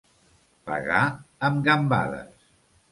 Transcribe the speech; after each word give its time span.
Pagar 0.69 1.03
amb 1.49 1.63
gambades. 1.69 2.53